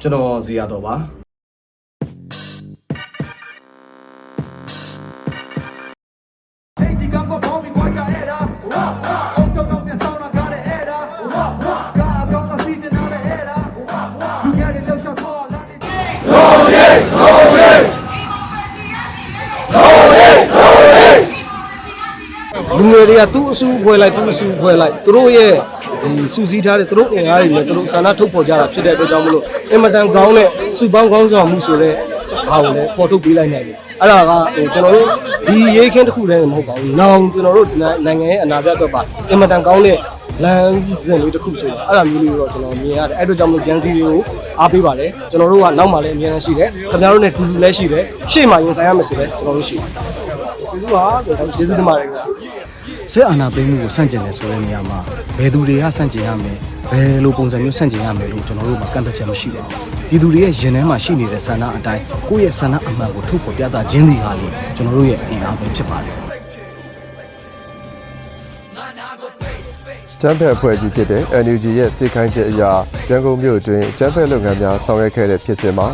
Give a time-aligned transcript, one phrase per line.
[0.00, 0.94] ကျွန်တော်ဇေယျတော်ပါ
[7.00, 8.38] ဒီကံပေါ်ပေါင်းပြီးခွာကြရတာ
[8.70, 10.98] ဝါဝါအုံတုံတုံပြန်ဆောင်လာကြတဲ့အဲ့ဒါ
[11.34, 13.58] ဝါဝါကာကောင်းကစီတင်လာတဲ့အဲ့ဒါ
[13.88, 15.76] ဝါဝါလူရတဲ့လှောက်ရှောက်ခေါ်လာတဲ့
[22.78, 25.52] လူငယ်တွေကသူ့အစုဖွဲလိုက်သူ့အစုဖွဲလိုက်သူတို့ရဲ့
[26.02, 31.94] ဒီစူးစီးထားတဲ့သူတို့အင်အားတွေနဲ့သူတို့ဆန္ဒထုတ်ဖော်ကြတာဖြစ်တဲ့အတွက်ကြောင့်မလို့အင်မတန်ကောင်းတဲ့စုပေါင်းကောင်းဆောင်မှုဆိုတဲ့
[32.48, 35.06] ဟာကိုလည်းပေါ်ထုတ်ပေးလိုက်နိုင်တယ်အဲ့ဒါကဟိုကျွန်တော်တို့
[35.46, 37.66] ဒီရေးခင်းတစ်ခုတည်းမဟုတ်ပါဘူး။နောက်ကျွန်တော်တို့
[38.06, 39.98] နိုင်ငံရဲ့အနာဂတ်အတွက်ပါအင်မတန်ကောင်းတဲ့
[40.42, 40.74] လမ်း
[41.06, 44.20] စဉ်လေးတစ်ခုဆိုတော့အဲ့ဒါမျိုးလေးတော့ကျွန်တော်မြင်ရတယ်အဲ့အတွက်ကြောင့်မလို့ဂျန်စီတွေကို
[44.60, 50.25] အားပေးပါတယ်ကျွန်တော်တို့ကနောက်မှလည်းအများကြီးရှိတယ်ခင်ဗျားတို့နဲ့တူတူလည်းရှိတယ်ရှေ့မှာရင်ဆိုင်ရမယ်ဆိုလည်းကျွန်တော်တို့ရှိတယ်
[50.76, 52.24] ကျေးဇူးပါကျေးဇူးတင်ပါတယ်ခင်ဗျာ
[53.12, 54.98] စစ်အာဏာသိမ်းမှုကိုဆန့်ကျင်တယ်ဆိုတဲ့နေရာမှာ
[55.38, 56.56] ဘယ်သူတွေကဆန့်ကျင်ရမယ်
[56.90, 59.72] ဘယ်လိုပုံစံမျိုးဆန့်ကျင်ရမယ်လို့ကျွန်တော်တို့မှာကန့်သတ်ချက်မရှိပါဘူး
[60.08, 66.16] ပြည်သူတွေရဲ့ရင်ထဲမှာရှိနေတဲ့ဆန္ဒအတိုင်းကိုယ့်ရဲ့ဆန္ဒအမှန်ကိုထုတ်ဖော်ပြသခြင်းဒီဟာလေကျွန်တော်တို့ရဲ့အင်အားပဲဖြစ်ပါတယ်
[70.20, 72.70] ကျန်းဖက်အဖွဲ့အစည်းဖြစ်တဲ့ NUG ရဲ့စေခိုင်းချက်အရာ
[73.08, 75.88] ရန်ကုန်မြို့အတွင်းကျန်းဖက်လုပ်ငန်းများဆောင်ရွက်ခဲ့တဲ့ဖြစ်စဉ်မှာ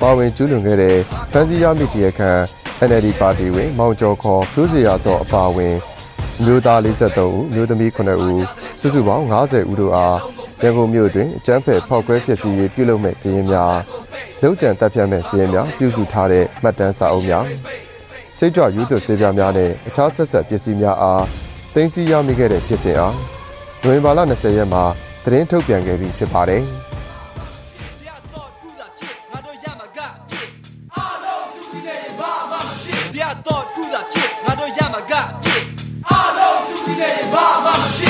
[0.00, 0.96] ပါဝင်ကျူးလွန်ခဲ့တဲ့
[1.32, 2.40] ဖန်စီရမိတရခန့်
[2.88, 5.76] NLD ပါတီဝင် မောင်ကျော်ခေါ်ဖြိုးစရာတော်အပါဝင်
[6.44, 8.44] မျိုးသား43ဦးမျိုးသမီး9ဦး
[8.80, 10.18] စုစုပေါင်း90ဦးတို့အား
[10.62, 13.76] ရန်ကုန်မြို့အတွင်းကျန်းဖက်ဖောက်ခွဲဖြစ်စီရေးပြုလုပ်မဲ့စီးရင်များ
[14.42, 17.44] လုံခြံတပ်ဖြတ်မဲ့စီးရင်များပြုစုထားတဲ့မှတ်တမ်းစာအုပ်များ
[18.38, 21.24] စိတ်ကြွယူသွဆေးပြားများနဲ့အခြားဆက်ဆက်ပစ္စည်းများအား
[21.74, 23.14] သိမ်းဆည်းရမိခဲ့တဲ့ဖြစ်စဉ်အား
[23.84, 24.84] နိုဝင်ဘာလ20ရက်မှာ
[25.24, 26.64] သတင်းထုတ်ပြန်ခဲ့ပြီးဖြစ်ပါတယ်။
[33.30, 35.62] တရားတော်ကုသာဖြစ်ငါတို့ရမှာကဖြစ်
[36.08, 38.09] အလုံးစုကြည့်နေဘာမှမဖြစ